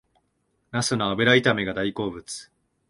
[0.71, 2.51] ナスの油炒めが大好物